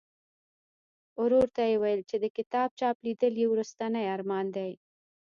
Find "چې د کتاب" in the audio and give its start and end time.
2.09-2.69